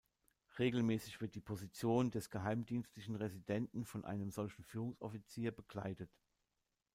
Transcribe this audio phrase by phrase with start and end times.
[0.57, 6.09] Regelmäßig wird die Position des geheimdienstlichen Residenten von einem solchen Führungsoffizier bekleidet.